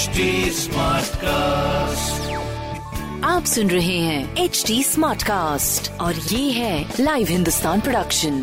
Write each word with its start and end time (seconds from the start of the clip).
HD 0.00 0.20
cast 1.14 2.30
आप 3.24 3.44
सुन 3.44 3.70
रहे 3.70 3.96
हैं 3.98 4.36
एच 4.36 4.62
डी 4.66 4.82
स्मार्ट 4.82 5.22
कास्ट 5.22 5.90
और 6.00 6.14
ये 6.14 6.50
है 6.50 6.94
लाइव 7.00 7.26
हिंदुस्तान 7.30 7.80
प्रोडक्शन 7.80 8.38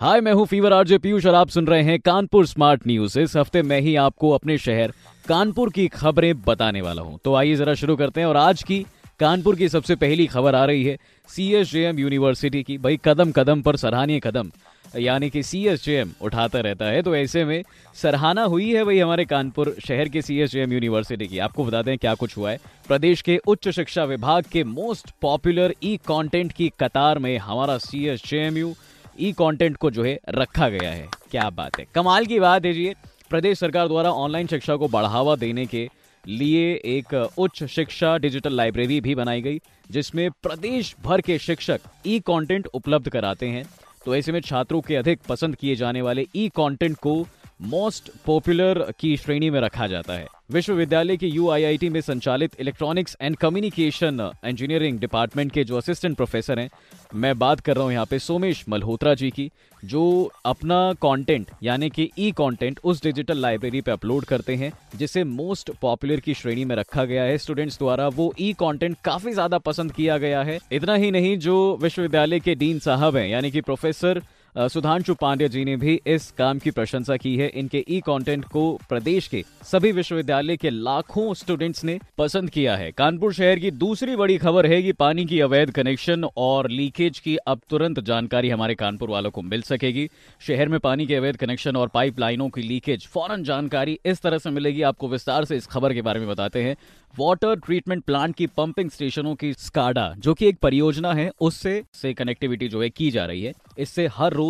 हाय 0.00 0.20
मैं 0.20 0.32
हूँ 0.32 0.46
फीवर 0.46 0.72
आरजे 0.72 0.98
पीयूष 0.98 1.26
और 1.26 1.34
आप 1.34 1.48
सुन 1.48 1.66
रहे 1.66 1.82
हैं 1.82 1.98
कानपुर 2.00 2.46
स्मार्ट 2.46 2.86
न्यूज़ 2.86 3.18
इस 3.20 3.36
हफ़्ते 3.36 3.62
मैं 3.62 3.80
ही 3.80 3.94
आपको 3.96 4.30
अपने 4.30 4.58
शहर 4.58 4.92
कानपुर 5.28 5.70
की 5.70 5.86
खबरें 5.88 6.42
बताने 6.42 6.82
वाला 6.82 7.02
हूँ। 7.02 7.18
तो 7.24 7.34
आइए 7.34 7.54
जरा 7.56 7.74
शुरू 7.74 7.96
करते 7.96 8.20
हैं 8.20 8.28
और 8.28 8.36
आज 8.36 8.62
की 8.62 8.84
कानपुर 9.20 9.56
की 9.56 9.68
सबसे 9.68 9.94
पहली 9.96 10.26
खबर 10.26 10.54
आ 10.54 10.64
रही 10.64 10.84
है 10.84 10.96
C 11.28 11.52
S 11.54 11.70
J 11.72 11.84
M 11.86 11.98
university 11.98 12.62
की। 12.62 12.78
भाई, 12.78 12.98
कदम 13.04 13.32
कदम 13.32 13.62
पर 13.62 13.76
सराहनीय 13.76 14.20
कदम। 14.20 14.50
यानी 14.94 15.28
कि 15.30 15.42
सी 15.42 15.64
एस 15.68 15.84
जे 15.84 15.96
एम 15.98 16.10
उठाता 16.22 16.60
रहता 16.60 16.84
है 16.84 17.02
तो 17.02 17.14
ऐसे 17.16 17.44
में 17.44 17.62
सराहना 17.94 18.42
हुई 18.44 18.70
है 18.74 18.84
भाई 18.84 18.98
हमारे 18.98 19.24
कानपुर 19.24 19.74
शहर 19.86 20.08
के 20.08 20.22
C 20.22 20.38
S 20.40 20.50
J 20.50 20.60
M 20.62 20.72
university 20.72 21.26
की। 21.26 21.38
आपको 21.38 21.64
बता 21.64 21.82
दें 21.82 21.96
क्या 21.98 22.14
कुछ 22.14 22.36
हुआ 22.36 22.50
है। 22.50 22.58
प्रदेश 22.88 23.22
के 23.22 23.36
उच्च 23.46 23.68
शिक्षा 23.68 24.04
विभाग 24.04 24.44
के 24.52 24.64
मोस्ट 24.64 25.10
पॉपुलर 25.22 25.74
ई 25.84 25.96
कंटेंट 26.06 26.52
की 26.52 26.70
कतार 26.80 27.18
में 27.18 27.36
हमारा 27.38 27.78
C 27.80 28.06
S 28.08 28.22
J 28.26 28.38
M 28.38 28.58
U 28.58 28.74
E 29.20 29.32
content 29.32 29.76
को 29.76 29.90
जो 29.90 30.04
है 30.04 30.18
रखा 30.30 30.68
गया 30.68 30.90
है। 30.90 31.08
क्या 31.30 31.50
बात 31.50 31.78
है। 31.78 31.86
कमाल 31.94 32.26
की 32.26 32.40
बात 32.40 32.64
है 32.64 32.72
जी 32.72 32.92
प्रदेश 33.30 33.58
सरकार 33.58 33.88
द्वारा 33.88 34.10
ऑनलाइन 34.12 34.46
शिक्षा 34.46 34.76
को 34.76 34.88
बढ़ावा 34.88 35.36
देने 35.36 35.66
के 35.66 35.88
लिए 36.28 36.74
एक 36.84 37.14
उच्च 37.38 37.64
शिक्षा 37.64 38.16
डिजिटल 38.18 38.52
लाइब्रेरी 38.52 39.00
भी 39.00 39.14
बनाई 39.14 39.42
गई, 39.42 39.60
जिसमें 39.90 40.30
प्रदेश 40.42 40.94
भर 41.04 41.20
के 41.20 41.38
शिक्षक 41.38 41.80
ई 42.06 42.18
कंटेंट 42.20 42.66
उपलब्ध 42.66 43.08
कराते 43.08 43.48
हैं। 43.48 43.64
तो 44.06 44.14
ऐसे 44.16 44.32
में 44.32 44.40
छात्रों 44.40 44.80
के 44.80 44.96
अधिक 44.96 45.20
पसंद 45.28 45.56
किए 45.56 45.74
जाने 45.76 46.02
वाले 46.02 46.26
ई 46.36 46.48
कंटेंट 46.48 46.96
को 46.96 47.26
मोस्ट 47.60 48.10
पॉपुलर 48.26 48.84
की 49.00 49.16
श्रेणी 49.16 49.48
में 49.50 49.60
रखा 49.60 49.86
जाता 49.86 50.12
है। 50.12 50.26
विश्वविद्यालय 50.52 51.16
के 51.16 51.26
यू 51.26 51.50
में 51.90 52.00
संचालित 52.00 52.60
electronics 52.60 53.16
and 53.20 53.36
communication 53.36 54.30
engineering 54.46 54.98
department 55.00 55.52
के 55.52 55.64
जो 55.64 55.76
असिस्टेंट 55.76 56.16
प्रोफेसर 56.16 56.58
हैं, 56.58 56.68
मैं 57.14 57.38
बात 57.38 57.60
कर 57.60 57.76
रहा 57.76 57.84
हूँ 57.84 57.92
यहाँ 57.92 58.06
पे 58.06 58.18
सोमेश 58.18 58.64
मल्होत्रा 58.68 59.14
जी 59.14 59.30
की, 59.30 59.50
जो 59.82 60.32
अपना 60.44 60.92
कंटेंट 61.02 61.50
यानी 61.62 61.90
कि 61.90 62.10
ई 62.18 62.30
कंटेंट 62.32 62.80
उस 62.84 63.02
डिजिटल 63.02 63.38
लाइब्रेरी 63.38 63.80
पे 63.80 63.90
अपलोड 63.90 64.24
करते 64.24 64.56
हैं, 64.56 64.72
जिसे 64.96 65.24
मोस्ट 65.24 65.70
पॉपुलर 65.82 66.20
की 66.20 66.34
श्रेणी 66.34 66.64
में 66.64 66.76
रखा 66.76 67.04
गया 67.04 67.22
है। 67.22 67.38
स्टूडेंट्स 67.38 67.78
द्वारा 67.78 68.08
वो 68.10 68.32
ई 68.40 68.52
कंटेंट 68.52 68.96
काफ़ी 69.04 69.32
ज़्यादा 69.32 69.58
पसंद 69.60 69.92
किया 69.92 70.18
गया 70.18 70.42
है। 70.42 70.58
इतना 70.72 70.94
ही 70.94 71.10
नहीं, 71.10 71.36
जो 71.38 71.78
विश्वविद्यालय 71.82 72.40
के 72.40 72.54
डीन 72.54 72.78
साहब 72.78 73.16
हैं, 73.16 73.28
यानी 73.28 73.50
कि 73.50 73.60
प्रोफेसर 73.60 74.22
सुधांशु 74.56 75.14
पांडे 75.14 75.48
जी 75.48 75.64
ने 75.64 75.76
भी 75.76 76.00
इस 76.06 76.30
काम 76.30 76.58
की 76.58 76.70
प्रशंसा 76.70 77.16
की 77.16 77.36
है। 77.36 77.48
इनके 77.48 77.84
ई 77.88 78.00
कंटेंट 78.00 78.44
को 78.44 78.80
प्रदेश 78.88 79.26
के 79.28 79.42
सभी 79.62 79.92
विश्वविद्यालय 79.92 80.56
के 80.56 80.70
लाखों 80.70 81.34
स्टूडेंट्स 81.34 81.84
ने 81.84 81.98
पसंद 82.18 82.50
किया 82.50 82.76
है। 82.76 82.90
कानपुर 82.92 83.32
शहर 83.34 83.58
की 83.58 83.70
दूसरी 83.70 84.16
बड़ी 84.16 84.38
खबर 84.38 84.66
है 84.66 84.82
कि 84.82 84.92
पानी 84.92 85.24
की 85.24 85.40
अवैध 85.40 85.70
कनेक्शन 85.70 86.24
और 86.36 86.70
लीकेज 86.70 87.18
की 87.18 87.36
अब 87.36 87.60
तुरंत 87.70 88.00
जानकारी 88.00 88.50
हमारे 88.50 88.74
कानपुर 88.74 89.10
वालों 89.10 89.30
को 89.30 89.42
मिल 89.42 89.62
सकेगी। 89.62 90.08
शहर 90.40 90.68
में 90.68 90.80
पानी 90.80 91.06
के 91.06 91.14
अवैध 91.14 91.36
कनेक्शन 91.36 91.76
और 91.76 91.88
पाइपलाइनों 91.88 92.48
की 92.48 92.62
लीकेज 92.62 93.06
फ़ौरन 93.06 93.44
जानकारी 93.44 93.98
इस 94.06 94.22
तरह 94.22 94.38
से 94.38 94.50
मिलेगी। 94.50 94.82
आपको 94.82 95.08
विस्तार 95.08 95.44
से 95.44 95.56
इस 95.56 95.66
खबर 95.66 95.94
के 95.94 96.02
बारे 96.02 96.20
में 96.20 96.28
बताते 96.28 96.62
हैं। 96.62 96.76
वाटर 97.14 97.56
ट्रीटमेंट 97.56 98.02
प्लांट 98.04 98.34
की 98.36 98.46
पंपिंग 98.46 98.90
स्टेशनों 98.90 99.34
की 99.34 99.52
स्काडा 99.54 100.14
जो 100.18 100.32
कि 100.34 100.46
एक 100.46 100.58
परियोजना 100.58 101.12
है, 101.12 101.30
उससे 101.40 101.82
से 101.92 102.12
कनेक्टिविटी 102.14 102.68
जो 102.68 102.82
है 102.82 102.88
की 102.90 103.10
जा 103.10 103.24
रही 103.24 103.42
है। 103.42 103.52
इससे 103.78 104.06
हर 104.06 104.32
रोज 104.32 104.43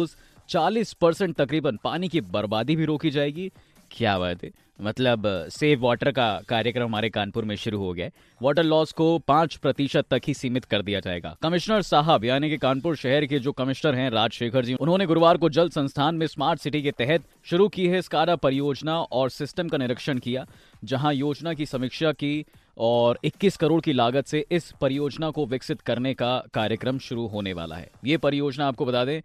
40 0.48 0.92
परसेंट 0.92 1.36
तकरीबन 1.36 1.78
पानी 1.84 2.08
की 2.08 2.20
बर्बादी 2.20 2.76
भी 2.76 2.84
रोकी 2.84 3.10
जाएगी। 3.10 3.52
क्या 3.90 4.18
बात 4.18 4.44
है। 4.44 4.50
मतलब 4.78 5.26
सेव 5.50 5.82
वाटर 5.82 6.10
का 6.10 6.28
कार्यक्रम 6.48 6.84
हमारे 6.84 7.08
कानपुर 7.10 7.44
में 7.44 7.54
शुरू 7.56 7.78
हो 7.78 7.92
गया 7.92 8.08
वाटर 8.40 8.62
लॉस 8.62 8.92
को 8.92 9.18
पाँच 9.18 9.54
प्रतिशत 9.56 10.06
तक 10.10 10.22
ही 10.28 10.34
सीमित 10.34 10.64
कर 10.64 10.82
दिया 10.82 11.00
जाएगा। 11.00 11.36
कमिश्नर 11.42 11.82
साहब, 11.82 12.24
यानी 12.24 12.50
कि 12.50 12.56
कानपुर 12.56 12.96
शहर 12.96 13.26
के 13.26 13.38
जो 13.38 13.52
कमिश्नर 13.52 13.94
हैं, 13.94 14.08
राजशेखर 14.10 14.64
जी, 14.64 14.74
उन्होंने 14.74 15.06
गुरुवार 15.06 15.36
को 15.36 15.48
जल 15.50 15.68
संस्थान 15.68 16.14
में 16.14 16.26
स्मार्ट 16.26 16.60
सिटी 16.60 16.82
के 16.82 16.90
तहत 16.90 17.24
शुरू 17.44 17.68
की 17.68 17.86
है 17.88 18.02
स्कारा 18.02 18.36
परियोजना 18.36 18.98
और 19.00 19.30
सिस्टम 19.30 19.68
का 19.68 19.78
निरीक्षण 19.78 20.18
किया, 20.18 20.46
जहाँ 20.84 21.14
योजना 21.14 21.54
की 21.54 21.66
समीक्षा 21.66 22.12
की 22.12 22.44
और 22.76 23.18
21 23.24 23.56
करोड़ 23.56 23.80
की 23.80 23.92
लागत 23.92 24.26
से 24.26 24.44
इस 24.50 24.70
परियोजना 24.80 25.30
को 25.30 25.46
विकसित 25.46 25.80
करने 25.80 26.14
का 26.14 26.36
कार्यक्रम 26.54 26.98
शुरू 26.98 27.26
होने 27.26 27.52
वाला 27.52 27.76
है। 27.76 27.90
ये 28.04 28.16
परियोजना, 28.16 28.66
आपको 28.66 28.84
बता 28.84 29.04
दें 29.04 29.20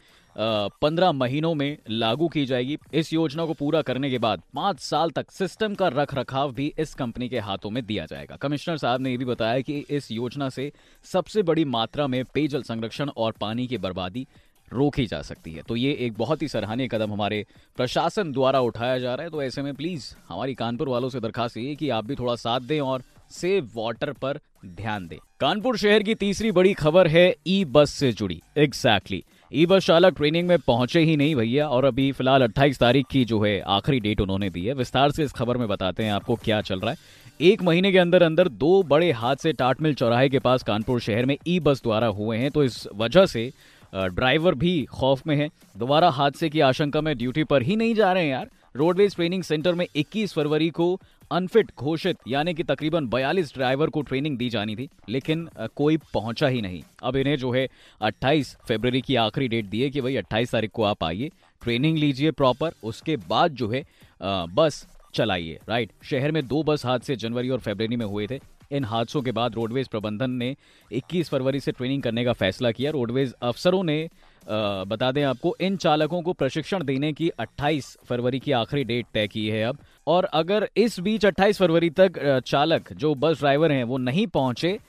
पंद्रह 0.82 1.12
महीनों 1.12 1.54
में 1.54 1.78
लागू 1.90 2.28
की 2.28 2.46
जाएगी। 2.46 2.78
इस 2.94 3.12
योजना 3.14 3.46
को 3.46 3.54
पूरा 3.54 3.82
करने 3.82 4.09
के 4.09 4.18
बाद 4.18 4.42
पाँच 4.56 4.80
साल 4.80 5.09
तक 5.12 5.32
सिस्टम 5.40 5.76
का 5.76 5.88
रख 5.88 6.14
रखाव 6.14 6.52
भी 6.52 6.74
इस 6.80 6.94
कंपनी 6.94 7.30
के 7.30 7.40
हाथों 7.40 7.70
में 7.70 7.86
दिया 7.86 8.06
जाएगा। 8.06 8.36
कमिश्नर 8.36 8.78
साहब 8.78 9.02
ने 9.02 9.12
यह 9.12 9.18
भी 9.18 9.26
बताया 9.26 9.60
कि 9.62 9.78
इस 9.90 10.12
योजना 10.12 10.50
से 10.50 10.72
सबसे 11.04 11.44
बड़ी 11.44 11.66
मात्रा 11.66 12.08
में 12.08 12.24
पेयजल 12.26 12.64
संरक्षण 12.64 13.10
और 13.10 13.32
पानी 13.32 13.68
की 13.68 13.78
बर्बादी 13.78 14.28
रोकी 14.74 15.06
जा 15.06 15.22
सकती 15.22 15.54
है। 15.54 15.62
तो 15.62 15.76
ये 15.76 15.94
एक 16.00 16.14
बहुत 16.14 16.42
ही 16.42 16.48
सराहनीय 16.48 16.88
कदम 16.88 17.14
हमारे 17.14 17.46
प्रशासन 17.78 18.32
द्वारा 18.32 18.60
उठाया 18.60 19.00
जा 19.00 19.16
रहा 19.16 19.24
है। 19.24 19.30
तो 19.30 19.44
ऐसे 19.44 19.62
में 19.62 19.74
प्लीज़, 19.74 20.14
हमारी 20.30 20.54
कानपुर 20.54 20.90
वालों 20.90 21.10
से 21.10 21.20
दरखास्त 21.20 21.58
ये 21.58 21.76
कि 21.76 21.90
आप 21.90 22.06
भी 22.06 22.16
थोड़ा 22.16 22.36
साथ 22.36 22.60
दें 22.60 22.80
और 22.82 23.04
सेव 23.32 23.72
वाटर 23.76 24.12
पर 24.12 24.40
ध्यान 24.66 25.08
दें। 25.08 25.18
कानपुर 25.40 25.78
शहर 25.78 26.04
की 26.04 26.16
तीसरी 26.16 26.52
बड़ी 26.52 26.74
खबर 26.74 27.08
है 27.08 27.36
ई 27.48 27.64
बस 27.66 27.92
से 27.92 28.12
जुड़ी। 28.12 28.42
एग्जैक्टली 28.58 29.24
ई 29.52 29.66
चालक 29.80 30.16
ट्रेनिंग 30.18 30.48
में 30.48 30.58
पहुँचे 30.60 31.00
ही 31.00 31.16
नहीं 31.18 31.36
भैया, 31.36 31.68
और 31.68 31.86
अभी 31.86 32.12
फ़िलहाल 32.12 32.44
28 32.44 32.80
तारीख 32.80 33.06
की 33.12 33.24
जो 33.26 33.40
है, 33.42 33.60
आखिरी 33.60 34.00
डेट 34.00 34.22
उन्होंने 34.22 34.50
दी 34.50 34.66
है। 34.66 34.74
विस्तार 34.74 35.12
से 35.12 35.24
इस 35.24 35.32
खबर 35.32 35.58
में 35.58 35.68
बताते 35.68 36.04
हैं 36.04 36.12
आपको 36.12 36.36
क्या 36.36 36.60
चल 36.62 36.80
रहा 36.80 36.92
है। 36.92 36.98
एक 37.42 37.62
महीने 37.64 37.92
के 37.92 37.98
अंदर 37.98 38.24
अंदर 38.24 38.48
दो 38.48 38.82
बड़े 38.84 39.12
हादसे 39.12 39.54
टाटमिल 39.54 39.94
चौराहे 39.94 40.30
के 40.30 40.40
पास 40.40 40.64
कानपुर 40.64 41.00
शहर 41.00 41.26
में 41.26 41.38
ई 41.48 41.59
बस 41.59 41.82
द्वारा 41.84 42.08
हुए 42.09 42.38
हैं 42.38 42.52
तो 42.52 42.64
इस 42.64 42.88
वजह 42.96 43.26
से 43.26 43.52
ड्राइवर 43.94 44.56
भी 44.56 44.84
खौफ 44.92 45.28
में 45.28 45.36
है। 45.36 45.50
दोबारा 45.78 46.09
हादसे 46.12 46.50
की 46.50 46.59
आशंका 46.62 47.02
में 47.02 47.18
ड्यूटी 47.18 47.44
पर 47.44 47.62
ही 47.62 47.76
नहीं 47.76 47.96
जा 47.96 48.12
रहे 48.14 48.24
हैं 48.24 48.32
यार। 48.32 48.50
रोडवेज़ 48.76 49.16
ट्रेनिंग 49.16 49.44
सेंटर 49.44 49.74
में 49.74 49.86
21 49.96 50.34
फरवरी 50.34 50.70
को 50.70 51.00
अनफिट 51.31 51.72
घोषित, 51.78 52.17
यानी 52.28 52.53
कि 52.53 52.63
तकरीबन 52.63 53.07
42 53.07 53.53
ड्राइवर 53.53 53.90
को 53.90 54.01
ट्रेनिंग 54.01 54.38
दी 54.38 54.50
जानी 54.50 54.75
थी, 54.75 54.88
लेकिन 55.09 55.47
कोई 55.75 55.97
पहुँचा 56.13 56.47
ही 56.47 56.62
नहीं। 56.62 56.81
अब 57.03 57.16
इन्हें 57.16 57.35
जो 57.38 57.51
है 57.51 57.67
28 58.01 58.56
फरवरी 58.67 59.01
की 59.01 59.16
आखिरी 59.17 59.47
डेट 59.47 59.66
दी 59.66 59.81
है 59.81 59.90
कि 59.90 60.01
भाई 60.01 60.16
28 60.17 60.51
तारीख 60.51 60.72
को 60.72 60.84
आप 60.84 61.03
आइए 61.03 61.29
ट्रेनिंग 61.62 61.97
लीजिए 61.97 62.31
प्रॉपर 62.31 62.73
उसके 62.84 63.17
बाद 63.29 63.56
जो 63.56 63.69
है 63.69 63.84
बस 64.22 64.85
चलाइए 65.13 65.59
राइट 65.69 65.91
शहर 66.03 66.31
में 66.31 66.47
दो 66.47 66.63
बस 66.63 66.85
हादसे 66.85 67.16
जनवरी 67.16 67.50
और 67.50 67.59
फरवरी 67.59 67.96
में 67.96 68.06
हुए 68.06 68.28
थे। 68.28 68.40
इन 68.72 68.84
हादसों 68.85 69.22
के 69.22 69.31
बाद 69.31 69.56
रोडवेज़ 69.56 69.88
प्रबंधन 69.88 70.31
ने 70.31 70.56
21 70.91 71.29
फरवरी 71.29 71.59
से 71.59 71.72
ट्रेनिंग 71.72 72.01
करने 72.03 72.23
का 72.25 72.34
फैसला 72.34 72.72
किया। 72.72 72.91
रोडवेज़ 72.91 73.34
अफसरों 73.41 73.84
ने 73.84 74.09
बता 74.48 75.12
दें 75.12 75.24
आपको, 75.24 75.56
इन 75.62 75.76
चालकों 75.78 76.22
को 76.22 76.34
प्रशिक्षण 76.34 76.84
देने 76.84 77.12
की 77.14 77.30
28 77.40 77.96
फरवरी 78.06 78.40
की 78.40 78.52
आखिरी 78.52 78.84
डेट 78.84 79.06
तय 79.14 79.28
की 79.28 79.48
है 79.50 79.64
अब। 79.64 79.78
और 80.08 80.26
अगर 80.26 80.68
इस 80.78 81.00
बीच 81.00 81.26
28 81.26 81.58
फरवरी 81.60 81.90
तक 81.92 82.42
चालक, 82.48 82.94
जो 82.94 83.14
बस 83.16 83.40
ड्राइवर 83.40 83.72
हैं, 83.72 83.84
वो 83.84 83.98
नहीं 84.00 84.28
पहुँचे 84.28 84.80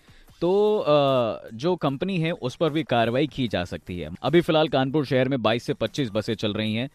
तो 0.41 0.50
जो 1.55 1.75
कंपनी 1.77 2.19
है, 2.19 2.31
उस 2.33 2.55
पर 2.56 2.71
भी 2.71 2.83
कार्रवाई 2.83 3.27
की 3.27 3.47
जा 3.49 3.65
सकती 3.65 3.99
है। 3.99 4.11
अभी 4.22 4.41
फ़िलहाल 4.41 4.69
कानपुर 4.69 5.05
शहर 5.06 5.28
में 5.28 5.41
22 5.43 5.62
से 5.62 5.75
25 5.75 6.11
बसें 6.11 6.34
चल 6.34 6.53
रही 6.53 6.75
हैं। 6.75 6.88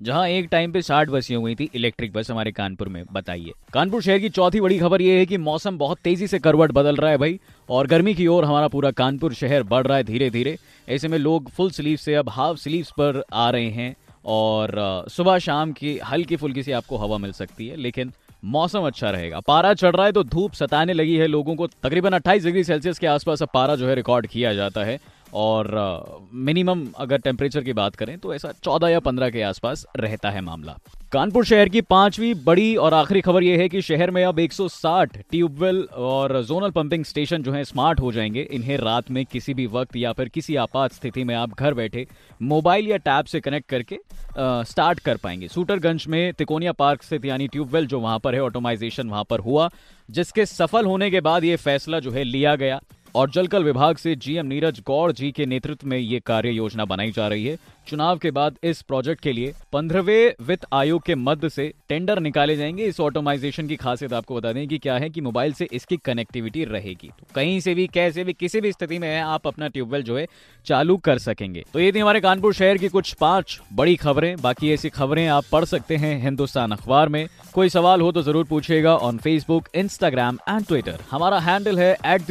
जहाँ 0.00 0.28
एक 0.28 0.46
टाइम 0.50 0.72
पे 0.72 0.80
साठ 0.82 1.08
बसें 1.08 1.34
हुई 1.36 1.54
थी 1.54 1.68
इलेक्ट्रिक 1.74 2.12
बस 2.12 2.30
हमारे 2.30 2.52
कानपुर 2.52 2.88
में, 2.88 3.04
बताइए। 3.12 3.52
कानपुर 3.72 4.02
शहर 4.02 4.18
की 4.18 4.28
चौथी 4.28 4.60
बड़ी 4.60 4.78
खबर 4.78 5.02
यह 5.02 5.18
है 5.18 5.26
कि 5.26 5.38
मौसम 5.38 5.78
बहुत 5.78 5.98
तेज़ी 5.98 6.26
से 6.26 6.38
करवट 6.38 6.72
बदल 6.72 6.96
रहा 6.96 7.10
है 7.10 7.18
भाई, 7.18 7.38
और 7.68 7.86
गर्मी 7.86 8.14
की 8.14 8.26
ओर 8.26 8.44
हमारा 8.44 8.68
पूरा 8.68 8.90
कानपुर 8.92 9.34
शहर 9.34 9.62
बढ़ 9.62 9.86
रहा 9.86 9.96
है 9.96 10.04
धीरे 10.04 10.30
धीरे 10.30 10.56
ऐसे 10.88 11.08
में 11.08 11.18
लोग 11.18 11.50
फुल 11.50 11.70
स्लीव 11.70 11.96
से 11.96 12.14
अब 12.14 12.28
हाफ़ 12.28 12.58
स्लीव 12.58 12.86
पर 12.98 13.22
आ 13.32 13.50
रहे 13.50 13.68
हैं, 13.70 13.94
और 14.24 15.04
सुबह 15.10 15.38
शाम 15.38 15.72
की 15.72 15.98
हल्की 16.04 16.36
फुल्की 16.36 16.62
सी 16.62 16.72
आपको 16.72 16.96
हवा 16.96 17.18
मिल 17.18 17.32
सकती 17.32 17.68
है, 17.68 17.76
लेकिन 17.76 18.12
मौसम 18.44 18.80
अच्छा 18.80 19.10
रहेगा। 19.10 19.40
पारा 19.40 19.72
चढ़ 19.74 19.94
रहा 19.96 20.06
है 20.06 20.12
तो 20.12 20.22
धूप 20.24 20.52
सताने 20.52 20.92
लगी 20.92 21.16
है 21.16 21.26
लोगों 21.26 21.54
को, 21.56 21.66
तकरीबन 21.66 22.12
28 22.12 22.44
डिग्री 22.44 22.64
सेल्सियस 22.64 22.98
के 22.98 23.06
आसपास 23.06 23.42
अब 23.42 23.48
पारा 23.54 23.76
जो 23.76 23.88
है 23.88 23.94
रिकॉर्ड 23.94 24.26
किया 24.26 24.54
जाता 24.54 24.84
है। 24.84 24.98
और 25.34 26.28
मिनिमम 26.34 26.86
अगर 26.98 27.18
टेम्परेचर 27.18 27.64
की 27.64 27.72
बात 27.72 27.96
करें 27.96 28.18
तो 28.18 28.34
ऐसा 28.34 28.52
चौदह 28.64 28.88
या 28.88 29.00
पंद्रह 29.00 29.30
के 29.30 29.42
आसपास 29.42 29.86
रहता 29.96 30.30
है 30.30 30.40
मामला। 30.40 30.76
कानपुर 31.12 31.44
शहर 31.44 31.68
की 31.68 31.80
पांचवी 31.80 32.32
बड़ी 32.34 32.74
और 32.76 32.94
आखिरी 32.94 33.20
खबर 33.20 33.42
यह 33.42 33.58
है 33.58 33.68
कि 33.68 33.80
शहर 33.82 34.10
में 34.10 34.24
अब 34.24 34.38
160 34.38 35.16
ट्यूबवेल 35.30 35.82
और 35.96 36.42
जोनल 36.42 36.70
पंपिंग 36.70 37.04
स्टेशन 37.04 37.42
जो 37.42 37.52
है 37.52 37.64
स्मार्ट 37.64 38.00
हो 38.00 38.12
जाएँगे। 38.12 38.42
इन्हें 38.42 38.76
रात 38.78 39.10
में 39.10 39.24
किसी 39.26 39.54
भी 39.54 39.66
वक्त 39.66 39.96
या 39.96 40.12
फिर 40.12 40.28
किसी 40.28 40.56
आपात 40.56 40.92
स्थिति 40.92 41.24
में 41.24 41.34
आप 41.34 41.58
घर 41.58 41.74
बैठे 41.74 42.06
मोबाइल 42.42 42.88
या 42.88 42.96
टैब 42.96 43.24
से 43.24 43.40
कनेक्ट 43.40 43.68
करके 43.68 43.98
आ, 44.38 44.62
स्टार्ट 44.62 45.00
कर 45.00 45.16
पाएँगे। 45.16 45.48
सूटरगंज 45.48 46.04
में 46.08 46.32
तिकोनिया 46.32 46.72
पार्क 46.72 47.02
स्थित 47.02 47.24
यानी 47.24 47.48
ट्यूबवेल 47.48 47.86
जो 47.86 48.00
वहाँ 48.00 48.18
पर 48.18 48.34
है 48.34 48.42
ऑटोमाइजेशन 48.42 49.08
वहाँ 49.08 49.24
पर 49.24 49.40
हुआ 49.40 49.68
जिसके 50.10 50.46
सफल 50.46 50.84
होने 50.84 51.10
के 51.10 51.20
बाद 51.20 51.44
ये 51.44 51.56
फैसला 51.56 51.98
जो 51.98 52.10
है 52.10 52.24
लिया 52.24 52.54
गया। 52.54 52.80
और 53.14 53.30
जलकल 53.30 53.64
विभाग 53.64 53.96
से 53.96 54.14
जीएम 54.16 54.46
नीरज 54.46 54.80
गौड़ 54.86 55.12
जी 55.12 55.30
के 55.32 55.46
नेतृत्व 55.46 55.86
में 55.88 55.98
ये 55.98 56.20
कार्य 56.20 56.50
योजना 56.50 56.84
बनाई 56.84 57.10
जा 57.10 57.28
रही 57.28 57.46
है। 57.46 57.58
चुनाव 57.88 58.18
के 58.18 58.30
बाद 58.30 58.56
इस 58.62 58.80
प्रोजेक्ट 58.82 59.22
के 59.22 59.32
लिए 59.32 59.52
पंद्रहवें 59.72 60.44
वित्त 60.46 60.66
आयोग 60.72 61.02
के 61.02 61.14
मध्य 61.14 61.48
से 61.48 61.72
टेंडर 61.88 62.18
निकाले 62.20 62.56
जाएँगे। 62.56 62.84
इस 62.84 63.00
ऑटोमाइजेशन 63.00 63.66
की 63.66 63.76
खासियत 63.76 64.12
आपको 64.12 64.34
बता 64.34 64.52
दें 64.52 64.68
कि 64.68 64.78
क्या 64.78 64.94
है 64.94 65.08
कि 65.10 65.20
मोबाइल 65.20 65.52
से 65.52 65.68
इसकी 65.72 65.96
कनेक्टिविटी 65.96 66.64
रहेगी। 66.64 67.08
तो 67.08 67.26
कहीं 67.34 67.58
से 67.60 67.74
भी, 67.74 67.86
कैसे 67.86 68.24
भी, 68.24 68.32
किसी 68.32 68.60
भी 68.60 68.72
स्थिति 68.72 68.98
में 68.98 69.08
है 69.08 69.20
आप 69.22 69.46
अपना 69.46 69.68
ट्यूबवेल 69.68 70.02
जो 70.02 70.18
है 70.18 70.26
चालू 70.66 70.96
कर 70.96 71.18
सकेंगे। 71.18 71.64
तो 71.72 71.80
ये 71.80 71.92
थी 71.92 71.98
हमारे 71.98 72.20
कानपुर 72.20 72.54
शहर 72.54 72.78
की 72.78 72.88
कुछ 72.88 73.12
पाँच 73.12 73.60
बड़ी 73.72 73.96
खबरें। 73.96 74.36
बाकी 74.36 74.72
ऐसी 74.72 74.88
खबरें 74.88 75.26
आप 75.28 75.44
पढ़ 75.52 75.64
सकते 75.64 75.96
हैं 75.96 76.22
हिंदुस्तान 76.22 76.72
अखबार 76.72 77.08
में। 77.08 77.26
कोई 77.54 77.68
सवाल 77.68 78.00
हो 78.00 78.12
तो 78.12 78.22
ज़रूर 78.22 78.44
पूछेगा 78.44 78.94
on 78.96 79.18
Facebook 79.18 79.68
Instagram 79.74 80.38
and 80.48 80.66
Twitter 80.66 80.98
हमारा 81.10 81.38
हैंडल 81.38 81.78
है 81.78 81.92
एट 82.06 82.22
द 82.22 82.30